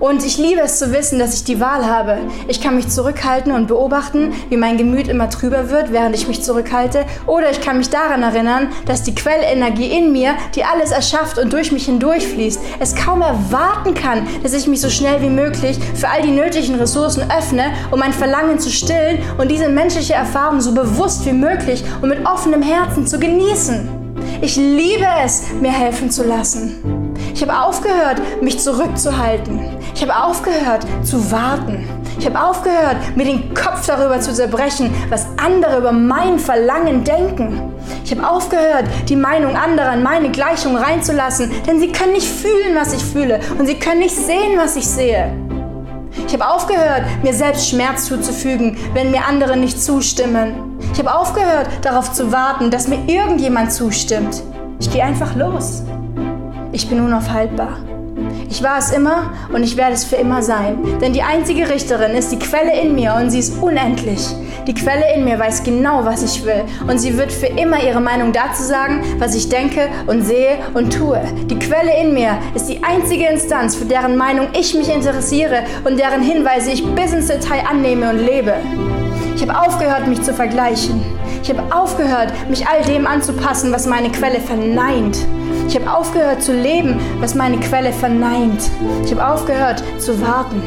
Und 0.00 0.24
ich 0.24 0.38
liebe 0.38 0.62
es 0.62 0.78
zu 0.78 0.92
wissen, 0.92 1.18
dass 1.18 1.34
ich 1.34 1.44
die 1.44 1.60
Wahl 1.60 1.84
habe. 1.84 2.18
Ich 2.48 2.62
kann 2.62 2.76
mich 2.76 2.88
zurückhalten 2.88 3.52
und 3.52 3.66
beobachten, 3.66 4.32
wie 4.48 4.56
mein 4.56 4.78
Gemüt 4.78 5.08
immer 5.08 5.28
trüber 5.28 5.70
wird, 5.70 5.92
während 5.92 6.16
ich 6.16 6.26
mich 6.26 6.42
zurückhalte. 6.42 7.04
Oder 7.26 7.50
ich 7.50 7.60
kann 7.60 7.76
mich 7.76 7.90
daran 7.90 8.22
erinnern, 8.22 8.68
dass 8.86 9.02
die 9.02 9.14
Quellenergie 9.14 9.90
in 9.90 10.10
mir, 10.10 10.34
die 10.54 10.64
alles 10.64 10.90
erschafft 10.90 11.38
und 11.38 11.52
durch 11.52 11.70
mich 11.70 11.84
hindurchfließt, 11.84 12.60
es 12.80 12.94
kaum 12.94 13.20
erwarten 13.20 13.92
kann, 13.92 14.26
dass 14.42 14.54
ich 14.54 14.66
mich 14.66 14.80
so 14.80 14.88
schnell 14.88 15.20
wie 15.20 15.28
möglich 15.28 15.78
für 15.94 16.08
all 16.08 16.22
die 16.22 16.30
nötigen 16.30 16.76
Ressourcen 16.76 17.30
öffne, 17.30 17.74
um 17.90 17.98
mein 17.98 18.14
Verlangen 18.14 18.58
zu 18.58 18.70
stillen 18.70 19.18
und 19.36 19.50
diese 19.50 19.68
menschliche 19.68 20.14
Erfahrung 20.14 20.62
so 20.62 20.72
bewusst 20.72 21.26
wie 21.26 21.32
möglich 21.32 21.84
und 22.00 22.08
mit 22.08 22.26
offenem 22.26 22.62
Herzen 22.62 23.06
zu 23.06 23.18
genießen. 23.18 24.01
Ich 24.40 24.56
liebe 24.56 25.06
es, 25.24 25.44
mir 25.60 25.72
helfen 25.72 26.10
zu 26.10 26.24
lassen. 26.24 27.14
Ich 27.34 27.42
habe 27.42 27.60
aufgehört, 27.66 28.20
mich 28.42 28.58
zurückzuhalten. 28.58 29.60
Ich 29.94 30.02
habe 30.02 30.24
aufgehört 30.24 30.86
zu 31.02 31.30
warten. 31.30 31.88
Ich 32.18 32.26
habe 32.26 32.40
aufgehört, 32.40 32.96
mir 33.16 33.24
den 33.24 33.54
Kopf 33.54 33.86
darüber 33.86 34.20
zu 34.20 34.32
zerbrechen, 34.32 34.94
was 35.08 35.26
andere 35.36 35.78
über 35.78 35.92
mein 35.92 36.38
Verlangen 36.38 37.04
denken. 37.04 37.72
Ich 38.04 38.12
habe 38.12 38.28
aufgehört, 38.28 38.84
die 39.08 39.16
Meinung 39.16 39.56
anderer 39.56 39.94
in 39.94 40.02
meine 40.02 40.30
Gleichung 40.30 40.76
reinzulassen, 40.76 41.50
denn 41.66 41.80
sie 41.80 41.90
können 41.90 42.12
nicht 42.12 42.28
fühlen, 42.28 42.74
was 42.74 42.94
ich 42.94 43.02
fühle 43.02 43.40
und 43.58 43.66
sie 43.66 43.74
können 43.74 44.00
nicht 44.00 44.14
sehen, 44.14 44.56
was 44.56 44.76
ich 44.76 44.86
sehe. 44.86 45.32
Ich 46.26 46.32
habe 46.34 46.48
aufgehört, 46.48 47.02
mir 47.22 47.34
selbst 47.34 47.68
Schmerz 47.68 48.06
zuzufügen, 48.06 48.76
wenn 48.94 49.10
mir 49.10 49.24
andere 49.26 49.56
nicht 49.56 49.82
zustimmen. 49.82 50.71
Ich 50.92 50.98
habe 50.98 51.14
aufgehört, 51.14 51.68
darauf 51.80 52.12
zu 52.12 52.32
warten, 52.32 52.70
dass 52.70 52.86
mir 52.86 52.98
irgendjemand 53.06 53.72
zustimmt. 53.72 54.42
Ich 54.78 54.90
gehe 54.90 55.02
einfach 55.02 55.34
los. 55.34 55.82
Ich 56.72 56.86
bin 56.88 57.00
unaufhaltbar. 57.00 57.78
Ich 58.50 58.62
war 58.62 58.78
es 58.78 58.92
immer 58.92 59.32
und 59.54 59.62
ich 59.62 59.78
werde 59.78 59.94
es 59.94 60.04
für 60.04 60.16
immer 60.16 60.42
sein. 60.42 60.76
Denn 61.00 61.14
die 61.14 61.22
einzige 61.22 61.70
Richterin 61.70 62.12
ist 62.12 62.30
die 62.30 62.38
Quelle 62.38 62.78
in 62.78 62.94
mir 62.94 63.14
und 63.14 63.30
sie 63.30 63.38
ist 63.38 63.62
unendlich. 63.62 64.28
Die 64.66 64.74
Quelle 64.74 65.14
in 65.14 65.24
mir 65.24 65.38
weiß 65.38 65.64
genau, 65.64 66.04
was 66.04 66.22
ich 66.22 66.44
will 66.44 66.62
und 66.86 66.98
sie 66.98 67.16
wird 67.16 67.32
für 67.32 67.46
immer 67.46 67.82
ihre 67.82 68.00
Meinung 68.00 68.32
dazu 68.32 68.62
sagen, 68.62 69.02
was 69.18 69.34
ich 69.34 69.48
denke 69.48 69.88
und 70.06 70.22
sehe 70.22 70.58
und 70.74 70.92
tue. 70.92 71.20
Die 71.46 71.58
Quelle 71.58 71.98
in 72.00 72.12
mir 72.12 72.36
ist 72.54 72.66
die 72.66 72.84
einzige 72.84 73.26
Instanz, 73.26 73.74
für 73.74 73.86
deren 73.86 74.16
Meinung 74.16 74.48
ich 74.52 74.74
mich 74.74 74.94
interessiere 74.94 75.64
und 75.84 75.98
deren 75.98 76.20
Hinweise 76.20 76.70
ich 76.70 76.84
bis 76.94 77.12
ins 77.12 77.28
Detail 77.28 77.64
annehme 77.68 78.10
und 78.10 78.18
lebe. 78.18 78.54
Ich 79.34 79.48
habe 79.48 79.58
aufgehört, 79.58 80.06
mich 80.06 80.22
zu 80.22 80.32
vergleichen. 80.32 81.02
Ich 81.42 81.50
habe 81.50 81.62
aufgehört, 81.74 82.32
mich 82.48 82.66
all 82.66 82.82
dem 82.84 83.06
anzupassen, 83.06 83.72
was 83.72 83.86
meine 83.86 84.10
Quelle 84.10 84.40
verneint. 84.40 85.18
Ich 85.68 85.74
habe 85.74 85.92
aufgehört 85.92 86.42
zu 86.42 86.52
leben, 86.52 87.00
was 87.20 87.34
meine 87.34 87.58
Quelle 87.58 87.92
verneint. 87.92 88.70
Ich 89.04 89.12
habe 89.12 89.26
aufgehört 89.26 89.82
zu 89.98 90.20
warten. 90.20 90.62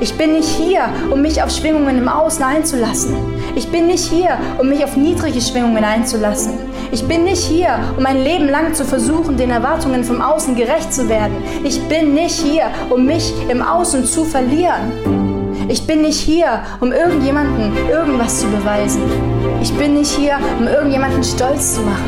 Ich 0.00 0.14
bin 0.14 0.32
nicht 0.32 0.48
hier, 0.48 0.88
um 1.10 1.22
mich 1.22 1.42
auf 1.42 1.50
Schwingungen 1.50 1.98
im 1.98 2.08
Außen 2.08 2.42
einzulassen. 2.42 3.16
Ich 3.54 3.68
bin 3.68 3.86
nicht 3.86 4.04
hier, 4.04 4.36
um 4.58 4.68
mich 4.68 4.84
auf 4.84 4.96
niedrige 4.96 5.40
Schwingungen 5.40 5.84
einzulassen. 5.84 6.58
Ich 6.90 7.06
bin 7.06 7.24
nicht 7.24 7.42
hier, 7.42 7.78
um 7.96 8.04
ein 8.04 8.22
Leben 8.22 8.48
lang 8.48 8.74
zu 8.74 8.84
versuchen, 8.84 9.36
den 9.36 9.50
Erwartungen 9.50 10.04
vom 10.04 10.20
Außen 10.20 10.56
gerecht 10.56 10.92
zu 10.92 11.08
werden. 11.08 11.36
Ich 11.62 11.80
bin 11.88 12.14
nicht 12.14 12.38
hier, 12.38 12.66
um 12.90 13.06
mich 13.06 13.32
im 13.48 13.62
Außen 13.62 14.04
zu 14.04 14.24
verlieren. 14.24 15.23
Ich 15.68 15.86
bin 15.86 16.02
nicht 16.02 16.20
hier, 16.20 16.62
um 16.80 16.92
irgendjemanden 16.92 17.72
irgendwas 17.88 18.40
zu 18.40 18.46
beweisen. 18.48 19.02
Ich 19.62 19.72
bin 19.72 19.94
nicht 19.94 20.10
hier, 20.10 20.38
um 20.58 20.66
irgendjemanden 20.66 21.24
stolz 21.24 21.76
zu 21.76 21.80
machen. 21.80 22.04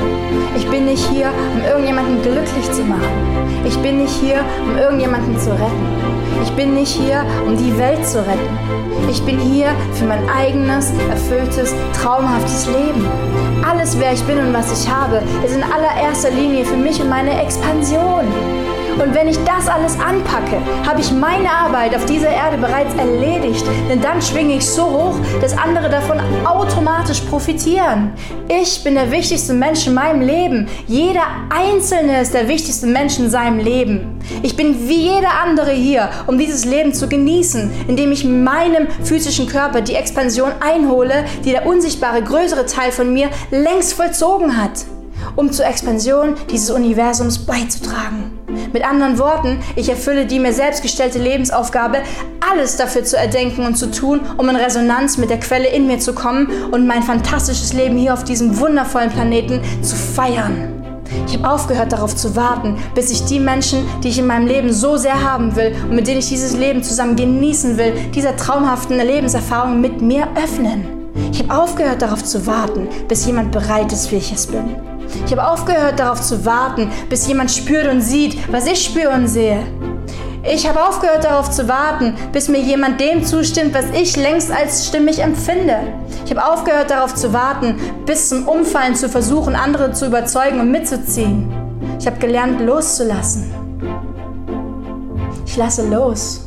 Ich 0.56 0.68
bin 0.68 0.84
nicht 0.84 1.08
hier, 1.08 1.30
um 1.54 1.62
irgendjemanden 1.64 2.20
glücklich 2.20 2.70
zu 2.70 2.82
machen. 2.82 3.08
Ich 3.64 3.76
bin 3.78 4.02
nicht 4.02 4.14
hier, 4.20 4.44
um 4.68 4.76
irgendjemanden 4.76 5.38
zu 5.38 5.50
retten. 5.50 5.86
Ich 6.42 6.50
bin 6.52 6.74
nicht 6.74 6.92
hier, 6.92 7.24
um 7.46 7.56
die 7.56 7.76
Welt 7.78 8.06
zu 8.06 8.18
retten. 8.18 8.58
Ich 9.10 9.22
bin 9.22 9.38
hier 9.38 9.68
für 9.94 10.04
mein 10.04 10.28
eigenes, 10.28 10.92
erfülltes, 11.10 11.74
traumhaftes 12.00 12.66
Leben. 12.66 13.06
Alles, 13.66 13.98
wer 13.98 14.12
ich 14.12 14.22
bin 14.24 14.38
und 14.38 14.52
was 14.52 14.82
ich 14.82 14.90
habe, 14.90 15.22
ist 15.44 15.56
in 15.56 15.62
allererster 15.62 16.30
Linie 16.30 16.64
für 16.64 16.76
mich 16.76 17.00
und 17.00 17.08
meine 17.08 17.40
Expansion. 17.42 18.24
Und 18.98 19.14
wenn 19.14 19.28
ich 19.28 19.38
das 19.44 19.68
alles 19.68 19.98
anpacke, 20.00 20.56
habe 20.86 21.00
ich 21.00 21.12
meine 21.12 21.50
Arbeit 21.50 21.94
auf 21.94 22.06
dieser 22.06 22.30
Erde 22.30 22.56
bereits 22.56 22.94
erledigt. 22.94 23.64
Denn 23.90 24.00
dann 24.00 24.22
schwinge 24.22 24.54
ich 24.54 24.64
so 24.64 24.84
hoch, 24.84 25.14
dass 25.40 25.56
andere 25.56 25.90
davon 25.90 26.18
automatisch 26.44 27.20
profitieren. 27.20 28.12
Ich 28.48 28.82
bin 28.82 28.94
der 28.94 29.10
wichtigste 29.10 29.52
Mensch 29.52 29.86
in 29.86 29.94
meinem 29.94 30.22
Leben. 30.22 30.68
Jeder 30.86 31.24
Einzelne 31.50 32.22
ist 32.22 32.32
der 32.32 32.48
wichtigste 32.48 32.86
Mensch 32.86 33.18
in 33.18 33.28
seinem 33.28 33.58
Leben. 33.58 34.18
Ich 34.42 34.56
bin 34.56 34.88
wie 34.88 35.14
jeder 35.14 35.42
andere 35.44 35.72
hier, 35.72 36.08
um 36.26 36.38
dieses 36.38 36.64
Leben 36.64 36.94
zu 36.94 37.06
genießen, 37.06 37.70
indem 37.88 38.12
ich 38.12 38.24
meinem 38.24 38.88
physischen 39.04 39.46
Körper 39.46 39.82
die 39.82 39.94
Expansion 39.94 40.52
einhole, 40.60 41.24
die 41.44 41.50
der 41.50 41.66
unsichtbare 41.66 42.22
größere 42.22 42.64
Teil 42.64 42.92
von 42.92 43.12
mir 43.12 43.28
längst 43.50 43.92
vollzogen 43.94 44.56
hat 44.56 44.86
um 45.34 45.52
zur 45.52 45.66
Expansion 45.66 46.34
dieses 46.50 46.70
Universums 46.70 47.38
beizutragen. 47.38 48.35
Mit 48.72 48.84
anderen 48.84 49.18
Worten, 49.18 49.58
ich 49.74 49.88
erfülle 49.88 50.26
die 50.26 50.38
mir 50.38 50.52
selbst 50.52 50.82
gestellte 50.82 51.18
Lebensaufgabe, 51.18 51.98
alles 52.52 52.76
dafür 52.76 53.04
zu 53.04 53.16
erdenken 53.16 53.66
und 53.66 53.76
zu 53.76 53.90
tun, 53.90 54.20
um 54.36 54.48
in 54.48 54.56
Resonanz 54.56 55.18
mit 55.18 55.30
der 55.30 55.40
Quelle 55.40 55.68
in 55.68 55.86
mir 55.86 55.98
zu 55.98 56.14
kommen 56.14 56.48
und 56.70 56.86
mein 56.86 57.02
fantastisches 57.02 57.72
Leben 57.72 57.96
hier 57.96 58.14
auf 58.14 58.24
diesem 58.24 58.58
wundervollen 58.60 59.10
Planeten 59.10 59.60
zu 59.82 59.96
feiern. 59.96 60.72
Ich 61.26 61.34
habe 61.38 61.50
aufgehört 61.50 61.92
darauf 61.92 62.14
zu 62.14 62.36
warten, 62.36 62.76
bis 62.94 63.08
sich 63.08 63.24
die 63.24 63.40
Menschen, 63.40 63.84
die 64.02 64.08
ich 64.08 64.18
in 64.18 64.26
meinem 64.26 64.46
Leben 64.46 64.72
so 64.72 64.96
sehr 64.96 65.22
haben 65.22 65.56
will 65.56 65.74
und 65.84 65.94
mit 65.94 66.06
denen 66.06 66.18
ich 66.18 66.28
dieses 66.28 66.56
Leben 66.56 66.82
zusammen 66.82 67.16
genießen 67.16 67.76
will, 67.78 67.94
dieser 68.14 68.36
traumhaften 68.36 68.98
Lebenserfahrung 68.98 69.80
mit 69.80 70.00
mir 70.00 70.28
öffnen. 70.36 70.86
Ich 71.32 71.40
habe 71.42 71.62
aufgehört 71.62 72.02
darauf 72.02 72.24
zu 72.24 72.46
warten, 72.46 72.88
bis 73.08 73.26
jemand 73.26 73.52
bereit 73.52 73.92
ist, 73.92 74.10
wie 74.10 74.16
ich 74.16 74.32
es 74.32 74.46
bin. 74.46 74.95
Ich 75.24 75.32
habe 75.32 75.48
aufgehört 75.48 75.98
darauf 75.98 76.20
zu 76.20 76.44
warten, 76.44 76.90
bis 77.08 77.26
jemand 77.26 77.50
spürt 77.50 77.88
und 77.88 78.00
sieht, 78.00 78.36
was 78.52 78.66
ich 78.66 78.84
spüre 78.84 79.10
und 79.10 79.28
sehe. 79.28 79.60
Ich 80.48 80.68
habe 80.68 80.86
aufgehört 80.86 81.24
darauf 81.24 81.50
zu 81.50 81.68
warten, 81.68 82.14
bis 82.32 82.48
mir 82.48 82.60
jemand 82.60 83.00
dem 83.00 83.24
zustimmt, 83.24 83.74
was 83.74 83.86
ich 83.90 84.16
längst 84.16 84.52
als 84.52 84.86
stimmig 84.86 85.18
empfinde. 85.18 85.78
Ich 86.24 86.30
habe 86.30 86.44
aufgehört 86.44 86.90
darauf 86.90 87.14
zu 87.16 87.32
warten, 87.32 87.76
bis 88.06 88.28
zum 88.28 88.46
Umfallen 88.46 88.94
zu 88.94 89.08
versuchen, 89.08 89.56
andere 89.56 89.92
zu 89.92 90.06
überzeugen 90.06 90.60
und 90.60 90.70
mitzuziehen. 90.70 91.52
Ich 91.98 92.06
habe 92.06 92.18
gelernt 92.18 92.60
loszulassen. 92.60 93.52
Ich 95.46 95.56
lasse 95.56 95.88
los. 95.88 96.46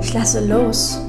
Ich 0.00 0.12
lasse 0.14 0.40
los. 0.40 1.00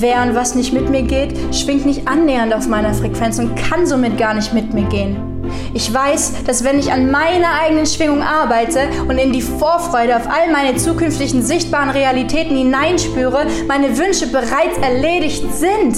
Wer 0.00 0.22
und 0.22 0.36
was 0.36 0.54
nicht 0.54 0.72
mit 0.72 0.88
mir 0.90 1.02
geht, 1.02 1.34
schwingt 1.52 1.84
nicht 1.84 2.06
annähernd 2.06 2.54
auf 2.54 2.68
meiner 2.68 2.94
Frequenz 2.94 3.40
und 3.40 3.56
kann 3.56 3.84
somit 3.84 4.16
gar 4.16 4.32
nicht 4.32 4.54
mit 4.54 4.72
mir 4.72 4.84
gehen. 4.84 5.37
Ich 5.74 5.92
weiß, 5.92 6.44
dass 6.46 6.64
wenn 6.64 6.78
ich 6.78 6.92
an 6.92 7.10
meiner 7.10 7.60
eigenen 7.62 7.86
Schwingung 7.86 8.22
arbeite 8.22 8.80
und 9.08 9.18
in 9.18 9.32
die 9.32 9.42
Vorfreude 9.42 10.16
auf 10.16 10.26
all 10.26 10.50
meine 10.52 10.76
zukünftigen 10.76 11.42
sichtbaren 11.42 11.90
Realitäten 11.90 12.56
hineinspüre, 12.56 13.46
meine 13.66 13.96
Wünsche 13.98 14.26
bereits 14.26 14.78
erledigt 14.82 15.44
sind 15.54 15.96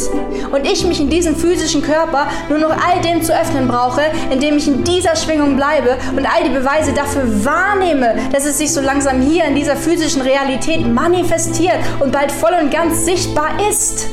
und 0.52 0.66
ich 0.66 0.84
mich 0.84 1.00
in 1.00 1.08
diesem 1.08 1.36
physischen 1.36 1.82
Körper 1.82 2.28
nur 2.48 2.58
noch 2.58 2.70
all 2.70 3.00
dem 3.02 3.22
zu 3.22 3.32
öffnen 3.32 3.68
brauche, 3.68 4.02
indem 4.30 4.56
ich 4.56 4.68
in 4.68 4.84
dieser 4.84 5.16
Schwingung 5.16 5.56
bleibe 5.56 5.96
und 6.16 6.26
all 6.26 6.44
die 6.44 6.54
Beweise 6.54 6.92
dafür 6.92 7.22
wahrnehme, 7.44 8.16
dass 8.32 8.44
es 8.44 8.58
sich 8.58 8.72
so 8.72 8.80
langsam 8.80 9.20
hier 9.20 9.44
in 9.44 9.54
dieser 9.54 9.76
physischen 9.76 10.22
Realität 10.22 10.86
manifestiert 10.86 11.78
und 12.00 12.12
bald 12.12 12.32
voll 12.32 12.52
und 12.60 12.70
ganz 12.70 13.04
sichtbar 13.04 13.50
ist. 13.70 14.08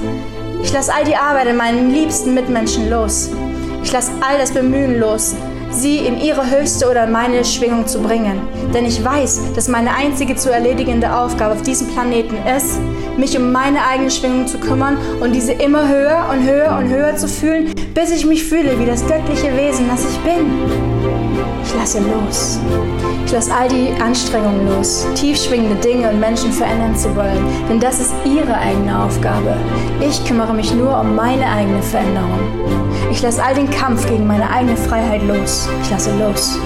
Ich 0.63 0.73
lasse 0.73 0.93
all 0.93 1.03
die 1.03 1.15
Arbeit 1.15 1.47
in 1.47 1.57
meinen 1.57 1.91
liebsten 1.91 2.33
Mitmenschen 2.33 2.89
los. 2.89 3.29
Ich 3.87 3.93
lasse 3.93 4.11
all 4.19 4.37
das 4.37 4.51
Bemühen 4.51 4.99
los, 4.99 5.33
sie 5.71 5.99
in 5.99 6.19
ihre 6.19 6.51
höchste 6.51 6.91
oder 6.91 7.07
meine 7.07 7.45
Schwingung 7.45 7.87
zu 7.87 8.01
bringen. 8.01 8.41
Denn 8.73 8.83
ich 8.83 9.01
weiß, 9.01 9.53
dass 9.55 9.69
meine 9.69 9.95
einzige 9.95 10.35
zu 10.35 10.51
erledigende 10.51 11.15
Aufgabe 11.15 11.53
auf 11.53 11.61
diesem 11.61 11.87
Planeten 11.93 12.35
ist, 12.53 12.79
mich 13.15 13.37
um 13.37 13.53
meine 13.53 13.87
eigene 13.87 14.11
Schwingung 14.11 14.45
zu 14.45 14.57
kümmern 14.57 14.97
und 15.21 15.33
diese 15.33 15.53
immer 15.53 15.87
höher 15.87 16.27
und 16.29 16.45
höher 16.45 16.77
und 16.77 16.89
höher 16.89 17.15
zu 17.15 17.29
fühlen, 17.29 17.73
bis 17.93 18.11
ich 18.11 18.25
mich 18.25 18.43
fühle 18.43 18.77
wie 18.77 18.85
das 18.85 19.07
göttliche 19.07 19.55
Wesen, 19.55 19.87
das 19.87 20.03
ich 20.03 20.17
bin. 20.19 20.76
Ich 21.77 21.93
lasse 21.93 21.99
los. 21.99 22.59
Ich 23.25 23.31
lasse 23.31 23.53
all 23.53 23.69
die 23.69 23.91
Anstrengungen 24.01 24.67
los, 24.67 25.05
tiefschwingende 25.13 25.75
Dinge 25.75 26.09
und 26.09 26.19
Menschen 26.19 26.51
verändern 26.51 26.95
zu 26.95 27.15
wollen, 27.15 27.45
denn 27.69 27.79
das 27.79 27.99
ist 27.99 28.13
ihre 28.25 28.57
eigene 28.57 29.03
Aufgabe. 29.03 29.55
Ich 30.01 30.25
kümmere 30.25 30.53
mich 30.53 30.73
nur 30.73 30.99
um 30.99 31.15
meine 31.15 31.47
eigene 31.47 31.81
Veränderung. 31.83 32.39
Ich 33.11 33.21
lasse 33.21 33.43
all 33.43 33.53
den 33.53 33.69
Kampf 33.69 34.07
gegen 34.09 34.25
meine 34.25 34.49
eigene 34.49 34.75
Freiheit 34.75 35.21
los. 35.27 35.69
Ich 35.83 35.91
lasse 35.91 36.11
los. 36.17 36.57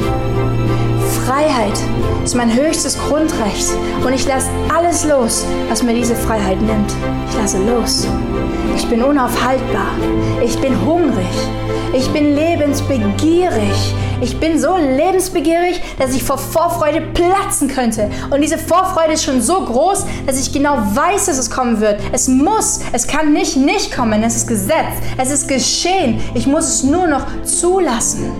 Freiheit 1.25 1.77
ist 2.23 2.35
mein 2.35 2.55
höchstes 2.55 2.97
Grundrecht 3.07 3.67
und 4.05 4.13
ich 4.13 4.25
lasse 4.25 4.49
alles 4.73 5.05
los, 5.05 5.45
was 5.69 5.83
mir 5.83 5.93
diese 5.93 6.15
Freiheit 6.15 6.61
nimmt. 6.61 6.95
Ich 7.29 7.37
lasse 7.37 7.57
los. 7.57 8.07
Ich 8.77 8.87
bin 8.87 9.03
unaufhaltbar. 9.03 9.91
Ich 10.43 10.57
bin 10.59 10.73
hungrig. 10.85 11.25
Ich 11.93 12.09
bin 12.11 12.33
lebensbegierig. 12.33 13.93
Ich 14.21 14.39
bin 14.39 14.59
so 14.59 14.77
lebensbegierig, 14.77 15.81
dass 15.97 16.13
ich 16.13 16.23
vor 16.23 16.37
Vorfreude 16.37 17.01
platzen 17.01 17.67
könnte. 17.67 18.07
Und 18.29 18.41
diese 18.41 18.59
Vorfreude 18.59 19.13
ist 19.13 19.23
schon 19.23 19.41
so 19.41 19.65
groß, 19.65 20.05
dass 20.27 20.39
ich 20.39 20.53
genau 20.53 20.77
weiß, 20.93 21.25
dass 21.25 21.39
es 21.39 21.49
kommen 21.49 21.81
wird. 21.81 21.99
Es 22.11 22.27
muss, 22.27 22.81
es 22.93 23.07
kann 23.07 23.33
nicht 23.33 23.57
nicht 23.57 23.95
kommen. 23.95 24.21
Es 24.21 24.35
ist 24.35 24.47
Gesetz. 24.47 24.93
Es 25.17 25.31
ist 25.31 25.47
geschehen. 25.47 26.21
Ich 26.35 26.45
muss 26.45 26.65
es 26.65 26.83
nur 26.83 27.07
noch 27.07 27.25
zulassen. 27.43 28.31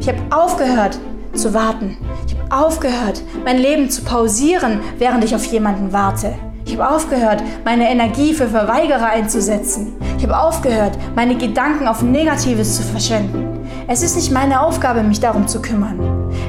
Ich 0.00 0.08
habe 0.08 0.18
aufgehört 0.30 0.98
zu 1.34 1.52
warten. 1.52 1.98
Ich 2.26 2.34
habe 2.38 2.66
aufgehört, 2.66 3.20
mein 3.44 3.58
Leben 3.58 3.90
zu 3.90 4.02
pausieren, 4.02 4.80
während 4.96 5.22
ich 5.22 5.34
auf 5.34 5.44
jemanden 5.44 5.92
warte. 5.92 6.34
Ich 6.64 6.78
habe 6.78 6.88
aufgehört, 6.88 7.42
meine 7.64 7.90
Energie 7.90 8.32
für 8.32 8.48
Verweigerer 8.48 9.10
einzusetzen. 9.10 9.92
Ich 10.16 10.24
habe 10.24 10.38
aufgehört, 10.38 10.96
meine 11.14 11.36
Gedanken 11.36 11.86
auf 11.86 12.02
Negatives 12.02 12.76
zu 12.76 12.82
verschwenden. 12.82 13.55
Es 13.88 14.02
ist 14.02 14.16
nicht 14.16 14.32
meine 14.32 14.62
Aufgabe, 14.62 15.04
mich 15.04 15.20
darum 15.20 15.46
zu 15.46 15.62
kümmern. 15.62 16.00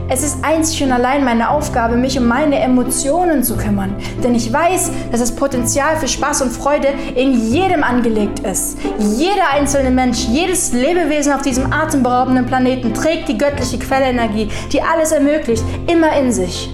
Es 0.10 0.24
ist 0.24 0.44
einzig 0.44 0.82
und 0.84 0.92
allein 0.92 1.24
meine 1.24 1.52
Aufgabe, 1.52 1.96
mich 1.96 2.18
um 2.18 2.26
meine 2.26 2.60
Emotionen 2.60 3.44
zu 3.44 3.56
kümmern. 3.58 3.96
Denn 4.24 4.34
ich 4.34 4.52
weiß, 4.52 4.90
dass 5.12 5.20
das 5.20 5.36
Potenzial 5.36 5.98
für 5.98 6.08
Spaß 6.08 6.42
und 6.42 6.52
Freude 6.52 6.88
in 7.16 7.52
jedem 7.52 7.84
angelegt 7.84 8.40
ist. 8.40 8.80
Jeder 8.98 9.52
einzelne 9.54 9.92
Mensch, 9.92 10.26
jedes 10.26 10.74
Lebewesen 10.74 11.32
auf 11.32 11.44
diesem 11.44 11.72
atemberaubenden 11.72 12.48
Planeten 12.48 12.96
trägt 12.96 13.28
die 13.30 13.38
göttliche 13.38 13.78
Quellenergie, 13.78 14.50
die 14.72 14.82
alles 14.82 15.12
ermöglicht, 15.12 15.64
immer 15.86 16.18
in 16.18 16.32
sich. 16.32 16.74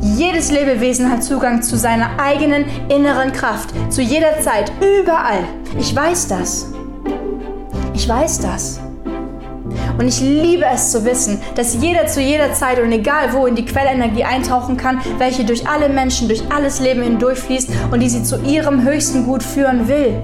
Jedes 0.00 0.52
Lebewesen 0.52 1.10
hat 1.10 1.24
Zugang 1.24 1.62
zu 1.62 1.76
seiner 1.76 2.10
eigenen 2.20 2.64
inneren 2.88 3.32
Kraft, 3.32 3.70
zu 3.88 4.02
jeder 4.02 4.40
Zeit, 4.40 4.70
überall. 4.80 5.42
Ich 5.80 5.94
weiß 5.94 6.28
das. 6.28 6.68
Ich 7.94 8.08
weiß 8.08 8.38
das. 8.38 8.80
Und 9.98 10.06
ich 10.06 10.20
liebe 10.20 10.64
es 10.72 10.92
zu 10.92 11.04
wissen, 11.04 11.40
dass 11.56 11.74
jeder 11.74 12.06
zu 12.06 12.20
jeder 12.20 12.52
Zeit 12.52 12.80
und 12.80 12.92
egal 12.92 13.32
wo 13.32 13.46
in 13.46 13.56
die 13.56 13.64
Quellenergie 13.64 14.24
eintauchen 14.24 14.76
kann, 14.76 15.00
welche 15.18 15.44
durch 15.44 15.68
alle 15.68 15.88
Menschen, 15.88 16.28
durch 16.28 16.42
alles 16.54 16.80
Leben 16.80 17.02
hindurchfließt 17.02 17.70
und 17.90 18.00
die 18.00 18.08
sie 18.08 18.22
zu 18.22 18.40
ihrem 18.42 18.84
höchsten 18.84 19.24
Gut 19.24 19.42
führen 19.42 19.88
will. 19.88 20.22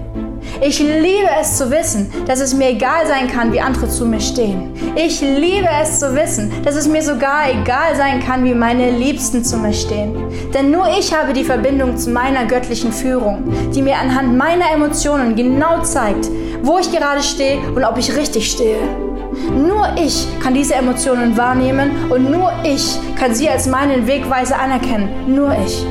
Ich 0.61 0.79
liebe 0.79 1.29
es 1.41 1.59
zu 1.59 1.71
wissen, 1.71 2.11
dass 2.27 2.41
es 2.41 2.55
mir 2.55 2.71
egal 2.71 3.07
sein 3.07 3.29
kann, 3.29 3.53
wie 3.53 3.61
andere 3.61 3.89
zu 3.89 4.07
mir 4.07 4.21
stehen. 4.21 4.73
Ich 4.95 5.21
liebe 5.21 5.69
es 5.83 5.99
zu 5.99 6.15
wissen, 6.15 6.53
dass 6.65 6.77
es 6.77 6.87
mir 6.87 7.03
sogar 7.03 7.51
egal 7.51 7.97
sein 7.97 8.21
kann, 8.21 8.45
wie 8.45 8.55
meine 8.55 8.91
Liebsten 8.91 9.45
zu 9.45 9.57
mir 9.57 9.73
stehen. 9.73 10.15
Denn 10.53 10.71
nur 10.71 10.87
ich 10.99 11.13
habe 11.13 11.33
die 11.33 11.45
Verbindung 11.45 11.97
zu 11.97 12.11
meiner 12.11 12.45
göttlichen 12.45 12.93
Führung, 12.93 13.53
die 13.75 13.83
mir 13.83 13.97
anhand 13.97 14.37
meiner 14.37 14.71
Emotionen 14.73 15.35
genau 15.35 15.83
zeigt, 15.83 16.29
wo 16.63 16.79
ich 16.79 16.91
gerade 16.93 17.23
stehe 17.23 17.59
und 17.75 17.85
ob 17.85 17.99
ich 17.99 18.15
richtig 18.15 18.51
stehe. 18.51 18.79
Nur 19.55 19.89
ich 19.97 20.27
kann 20.41 20.55
diese 20.55 20.75
Emotionen 20.75 21.37
wahrnehmen 21.37 21.91
und 22.11 22.31
nur 22.31 22.53
ich 22.63 22.99
kann 23.19 23.35
sie 23.35 23.49
als 23.49 23.67
meinen 23.67 24.07
Wegweiser 24.07 24.59
anerkennen. 24.59 25.09
Nur 25.27 25.55
ich. 25.65 25.85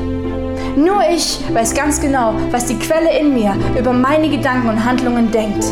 Nur 0.76 1.02
ich 1.08 1.38
weiß 1.52 1.74
ganz 1.74 2.00
genau, 2.00 2.34
was 2.50 2.66
die 2.66 2.78
Quelle 2.78 3.16
in 3.18 3.32
mir 3.32 3.54
über 3.78 3.92
meine 3.92 4.28
Gedanken 4.28 4.68
und 4.68 4.84
Handlungen 4.84 5.30
denkt. 5.30 5.64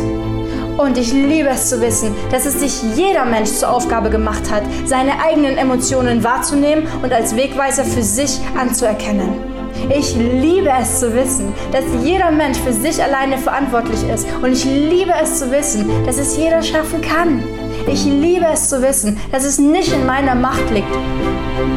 Und 0.77 0.97
ich 0.97 1.13
liebe 1.13 1.49
es 1.49 1.69
zu 1.69 1.81
wissen, 1.81 2.15
dass 2.31 2.45
es 2.45 2.59
sich 2.59 2.81
jeder 2.95 3.25
Mensch 3.25 3.51
zur 3.51 3.69
Aufgabe 3.69 4.09
gemacht 4.09 4.49
hat, 4.49 4.63
seine 4.85 5.11
eigenen 5.23 5.57
Emotionen 5.57 6.23
wahrzunehmen 6.23 6.87
und 7.03 7.13
als 7.13 7.35
Wegweiser 7.35 7.83
für 7.83 8.01
sich 8.01 8.39
anzuerkennen. 8.57 9.53
Ich 9.89 10.15
liebe 10.15 10.71
es 10.81 10.99
zu 10.99 11.13
wissen, 11.13 11.53
dass 11.71 11.83
jeder 12.03 12.31
Mensch 12.31 12.57
für 12.57 12.73
sich 12.73 13.03
alleine 13.03 13.37
verantwortlich 13.37 14.01
ist. 14.07 14.27
Und 14.41 14.53
ich 14.53 14.63
liebe 14.63 15.13
es 15.21 15.39
zu 15.39 15.51
wissen, 15.51 15.89
dass 16.05 16.17
es 16.17 16.37
jeder 16.37 16.61
schaffen 16.61 17.01
kann. 17.01 17.43
Ich 17.87 18.05
liebe 18.05 18.45
es 18.51 18.69
zu 18.69 18.81
wissen, 18.81 19.17
dass 19.31 19.43
es 19.43 19.59
nicht 19.59 19.91
in 19.93 20.05
meiner 20.05 20.35
Macht 20.35 20.69
liegt, 20.71 20.87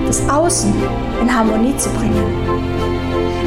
das 0.07 0.27
Außen 0.29 0.73
in 1.21 1.35
Harmonie 1.35 1.77
zu 1.77 1.91
bringen. 1.91 2.23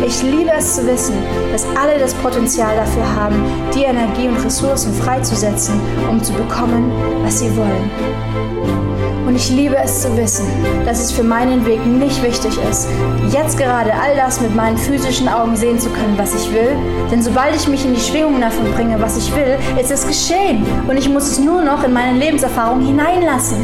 Ich 0.05 0.21
liebe 0.23 0.51
es 0.57 0.75
zu 0.75 0.85
wissen, 0.85 1.15
dass 1.51 1.65
alle 1.77 1.99
das 1.99 2.13
Potenzial 2.15 2.75
dafür 2.75 3.15
haben, 3.15 3.43
die 3.73 3.83
Energie 3.83 4.27
und 4.27 4.43
Ressourcen 4.43 4.93
freizusetzen, 4.93 5.79
um 6.09 6.21
zu 6.23 6.33
bekommen, 6.33 6.91
was 7.23 7.39
sie 7.39 7.55
wollen. 7.55 8.88
Und 9.29 9.35
ich 9.35 9.51
liebe 9.51 9.77
es 9.77 10.01
zu 10.01 10.17
wissen, 10.17 10.47
dass 10.85 10.99
es 10.99 11.11
für 11.11 11.21
meinen 11.21 11.63
Weg 11.63 11.85
nicht 11.85 12.23
wichtig 12.23 12.57
ist, 12.67 12.87
jetzt 13.31 13.59
gerade 13.59 13.93
all 13.93 14.15
das 14.15 14.41
mit 14.41 14.55
meinen 14.55 14.75
physischen 14.75 15.29
Augen 15.29 15.55
sehen 15.55 15.79
zu 15.79 15.91
können, 15.91 16.17
was 16.17 16.33
ich 16.33 16.51
will. 16.51 16.75
Denn 17.11 17.21
sobald 17.21 17.55
ich 17.55 17.67
mich 17.67 17.85
in 17.85 17.93
die 17.93 18.01
Schwingungen 18.01 18.41
davon 18.41 18.65
bringe, 18.73 18.99
was 18.99 19.19
ich 19.19 19.35
will, 19.35 19.55
ist 19.79 19.91
es 19.91 20.07
geschehen. 20.07 20.65
Und 20.87 20.97
ich 20.97 21.07
muss 21.07 21.29
es 21.29 21.37
nur 21.37 21.61
noch 21.61 21.83
in 21.83 21.93
meine 21.93 22.17
Lebenserfahrung 22.17 22.83
hineinlassen. 22.83 23.57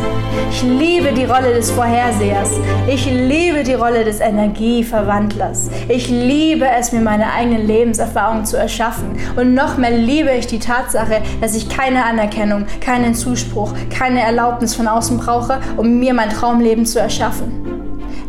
Ich 0.52 0.62
liebe 0.62 1.12
die 1.14 1.26
Rolle 1.26 1.56
des 1.56 1.72
Vorhersehers. 1.72 2.52
Ich 2.88 3.08
liebe 3.08 3.64
die 3.64 3.74
Rolle 3.74 4.04
des 4.04 4.20
Energieverwandlers. 4.20 5.72
Ich 5.88 6.10
liebe 6.10 6.68
es, 6.78 6.92
mir 6.92 7.02
meine 7.02 7.34
eigene 7.34 7.58
Lebenserfahrung 7.58 8.46
zu 8.46 8.56
erschaffen. 8.56 9.18
Und 9.36 9.56
noch 9.56 9.78
mehr 9.78 9.98
liebe 9.98 10.30
ich 10.30 10.46
die 10.46 10.60
Tatsache, 10.60 11.24
dass 11.42 11.56
ich 11.56 11.70
keine 11.70 12.06
Anerkennung, 12.06 12.68
keinen 12.82 13.16
Zuspruch, 13.16 13.74
keine 13.90 14.22
Erlaubnis 14.22 14.76
von 14.76 14.88
außen 14.88 15.18
brauche, 15.18 15.55
um 15.78 16.00
mir 16.00 16.14
mein 16.14 16.30
Traumleben 16.30 16.86
zu 16.86 17.00
erschaffen. 17.00 17.66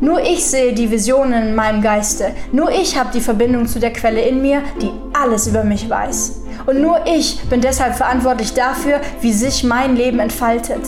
Nur 0.00 0.20
ich 0.20 0.44
sehe 0.44 0.74
die 0.74 0.90
Visionen 0.90 1.48
in 1.48 1.54
meinem 1.54 1.80
Geiste. 1.80 2.32
Nur 2.52 2.70
ich 2.70 2.98
habe 2.98 3.10
die 3.14 3.20
Verbindung 3.20 3.66
zu 3.66 3.80
der 3.80 3.92
Quelle 3.92 4.20
in 4.20 4.42
mir, 4.42 4.60
die 4.80 4.90
alles 5.14 5.46
über 5.46 5.64
mich 5.64 5.88
weiß. 5.88 6.42
Und 6.66 6.82
nur 6.82 7.06
ich 7.06 7.40
bin 7.48 7.60
deshalb 7.60 7.94
verantwortlich 7.94 8.52
dafür, 8.52 9.00
wie 9.20 9.32
sich 9.32 9.64
mein 9.64 9.96
Leben 9.96 10.18
entfaltet. 10.18 10.80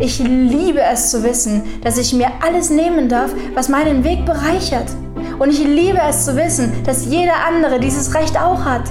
Ich 0.00 0.18
liebe 0.18 0.80
es 0.80 1.10
zu 1.10 1.22
wissen, 1.22 1.62
dass 1.82 1.96
ich 1.96 2.12
mir 2.12 2.28
alles 2.44 2.70
nehmen 2.70 3.08
darf, 3.08 3.30
was 3.54 3.68
meinen 3.68 4.04
Weg 4.04 4.26
bereichert. 4.26 4.90
Und 5.38 5.50
ich 5.50 5.60
liebe 5.60 6.00
es 6.08 6.24
zu 6.24 6.36
wissen, 6.36 6.72
dass 6.84 7.06
jeder 7.06 7.46
andere 7.46 7.80
dieses 7.80 8.14
Recht 8.14 8.38
auch 8.38 8.64
hat. 8.64 8.84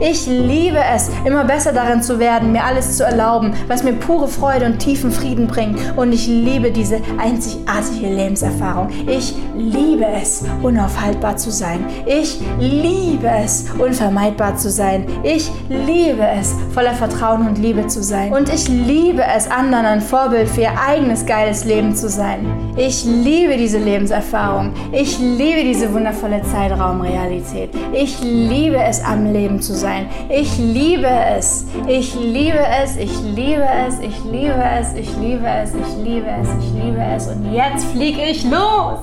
Ich 0.00 0.26
liebe 0.26 0.78
es, 0.94 1.10
immer 1.24 1.44
besser 1.44 1.72
darin 1.72 2.02
zu 2.02 2.18
werden, 2.18 2.52
mir 2.52 2.64
alles 2.64 2.96
zu 2.96 3.04
erlauben, 3.04 3.54
was 3.68 3.82
mir 3.82 3.92
pure 3.92 4.28
Freude 4.28 4.66
und 4.66 4.78
tiefen 4.78 5.10
Frieden 5.10 5.46
bringt. 5.46 5.78
Und 5.96 6.12
ich 6.12 6.26
liebe 6.26 6.70
diese 6.70 7.00
einzigartige 7.18 8.14
Lebenserfahrung. 8.14 8.88
Ich 9.06 9.34
liebe 9.56 10.06
es, 10.06 10.44
unaufhaltbar 10.62 11.36
zu 11.36 11.50
sein. 11.50 11.84
Ich 12.06 12.40
liebe 12.58 13.28
es, 13.28 13.66
unvermeidbar 13.78 14.56
zu 14.56 14.70
sein. 14.70 15.06
Ich 15.22 15.50
liebe 15.68 16.26
es, 16.38 16.54
voller 16.72 16.94
Vertrauen 16.94 17.46
und 17.46 17.58
Liebe 17.58 17.86
zu 17.86 18.02
sein. 18.02 18.32
Und 18.32 18.52
ich 18.52 18.68
liebe 18.68 19.22
es, 19.36 19.50
anderen 19.50 19.86
ein 19.86 20.00
Vorbild 20.00 20.48
für 20.48 20.62
ihr 20.62 20.72
eigenes 20.86 21.24
geiles 21.26 21.64
Leben 21.64 21.94
zu 21.94 22.08
sein. 22.08 22.46
Ich 22.76 23.04
liebe 23.04 23.56
diese 23.56 23.78
Lebenserfahrung. 23.78 24.72
Ich 24.92 25.18
liebe 25.18 25.62
diese 25.62 25.92
wundervolle 25.92 26.42
Zeitraumrealität. 26.42 27.70
Ich 27.92 28.20
liebe 28.22 28.76
es, 28.76 29.02
am 29.04 29.32
Leben 29.32 29.60
zu 29.64 29.74
sein. 29.74 30.08
Ich 30.28 30.58
liebe 30.58 31.06
es. 31.06 31.66
Ich 31.88 32.14
liebe 32.14 32.58
es. 32.58 32.96
Ich 32.96 33.12
liebe 33.22 33.66
es. 33.86 33.98
Ich 33.98 34.24
liebe 34.24 34.54
es. 34.54 34.94
Ich 34.94 35.16
liebe 35.16 35.46
es. 35.46 35.74
Ich 35.74 35.96
liebe 36.04 36.26
es. 36.26 36.48
Ich 36.60 36.82
liebe 36.82 37.02
es. 37.02 37.26
Und 37.28 37.52
jetzt 37.52 37.84
fliege 37.86 38.22
ich 38.22 38.44
los. 38.44 39.00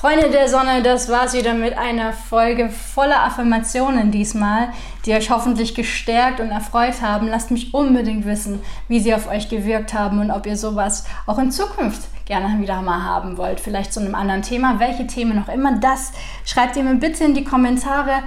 Freunde 0.00 0.30
der 0.30 0.48
Sonne, 0.48 0.82
das 0.82 1.10
war's 1.10 1.34
wieder 1.34 1.52
mit 1.52 1.76
einer 1.76 2.14
Folge 2.14 2.70
voller 2.70 3.22
Affirmationen 3.22 4.10
diesmal, 4.10 4.70
die 5.04 5.12
euch 5.12 5.28
hoffentlich 5.28 5.74
gestärkt 5.74 6.40
und 6.40 6.50
erfreut 6.50 7.02
haben. 7.02 7.28
Lasst 7.28 7.50
mich 7.50 7.74
unbedingt 7.74 8.24
wissen, 8.24 8.60
wie 8.88 8.98
sie 9.00 9.14
auf 9.14 9.28
euch 9.28 9.50
gewirkt 9.50 9.92
haben 9.92 10.18
und 10.20 10.30
ob 10.30 10.46
ihr 10.46 10.56
sowas 10.56 11.04
auch 11.26 11.38
in 11.38 11.50
Zukunft 11.50 12.00
gerne 12.30 12.60
wieder 12.62 12.80
mal 12.80 13.02
haben 13.02 13.36
wollt. 13.36 13.58
Vielleicht 13.58 13.92
zu 13.92 13.98
einem 13.98 14.14
anderen 14.14 14.42
Thema, 14.42 14.78
welche 14.78 15.06
Themen 15.06 15.34
noch 15.34 15.48
immer. 15.48 15.78
Das 15.80 16.12
schreibt 16.44 16.76
ihr 16.76 16.84
mir 16.84 16.94
bitte 16.94 17.24
in 17.24 17.34
die 17.34 17.42
Kommentare. 17.42 18.22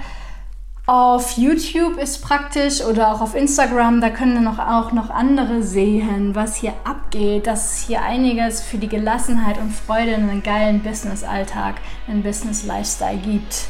Auf 0.86 1.38
YouTube 1.38 1.96
ist 1.96 2.22
praktisch 2.22 2.84
oder 2.84 3.10
auch 3.10 3.22
auf 3.22 3.34
Instagram, 3.34 4.02
da 4.02 4.10
können 4.10 4.44
noch, 4.44 4.58
auch 4.58 4.92
noch 4.92 5.08
andere 5.08 5.62
sehen, 5.62 6.34
was 6.34 6.56
hier 6.56 6.74
abgeht, 6.84 7.46
dass 7.46 7.86
hier 7.86 8.02
einiges 8.02 8.60
für 8.60 8.76
die 8.76 8.88
Gelassenheit 8.88 9.56
und 9.56 9.72
Freude 9.72 10.10
in 10.10 10.28
einem 10.28 10.42
geilen 10.42 10.82
Business-Alltag, 10.82 11.76
einen 12.06 12.22
Business-Lifestyle 12.22 13.16
gibt. 13.16 13.68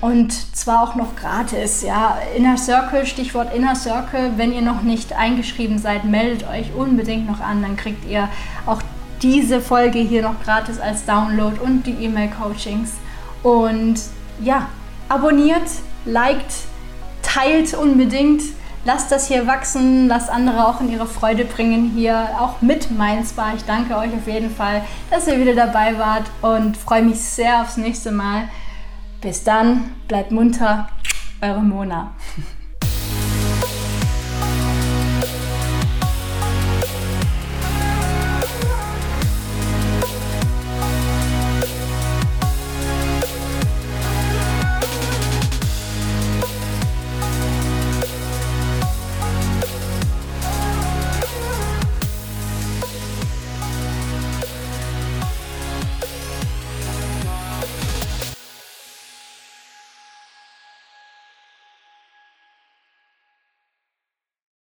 Und 0.00 0.32
zwar 0.54 0.84
auch 0.84 0.94
noch 0.94 1.16
gratis, 1.16 1.82
ja. 1.82 2.18
Inner 2.36 2.56
Circle, 2.56 3.04
Stichwort 3.04 3.52
Inner 3.52 3.74
Circle. 3.74 4.34
Wenn 4.36 4.52
ihr 4.52 4.62
noch 4.62 4.82
nicht 4.82 5.14
eingeschrieben 5.14 5.78
seid, 5.78 6.04
meldet 6.04 6.48
euch 6.48 6.72
unbedingt 6.72 7.26
noch 7.26 7.40
an. 7.40 7.62
Dann 7.62 7.76
kriegt 7.76 8.08
ihr 8.08 8.28
auch 8.64 8.80
diese 9.22 9.60
Folge 9.60 9.98
hier 9.98 10.22
noch 10.22 10.42
gratis 10.42 10.78
als 10.78 11.04
Download 11.04 11.58
und 11.60 11.84
die 11.84 12.04
E-Mail-Coachings. 12.04 12.92
Und 13.42 14.00
ja, 14.40 14.68
abonniert, 15.08 15.68
liked, 16.04 16.52
teilt 17.22 17.74
unbedingt. 17.74 18.42
Lasst 18.84 19.12
das 19.12 19.28
hier 19.28 19.46
wachsen, 19.46 20.08
lasst 20.08 20.30
andere 20.30 20.66
auch 20.66 20.80
in 20.80 20.90
ihre 20.90 21.06
Freude 21.06 21.44
bringen 21.44 21.90
hier, 21.94 22.28
auch 22.40 22.62
mit 22.62 22.90
Mainspa. 22.90 23.52
Ich 23.54 23.64
danke 23.64 23.96
euch 23.96 24.12
auf 24.14 24.26
jeden 24.26 24.50
Fall, 24.50 24.82
dass 25.10 25.26
ihr 25.26 25.38
wieder 25.38 25.54
dabei 25.54 25.98
wart 25.98 26.24
und 26.40 26.76
freue 26.76 27.02
mich 27.02 27.20
sehr 27.20 27.60
aufs 27.60 27.76
nächste 27.76 28.12
Mal. 28.12 28.48
Bis 29.20 29.44
dann, 29.44 29.90
bleibt 30.06 30.30
munter, 30.30 30.88
eure 31.42 31.60
Mona. 31.60 32.12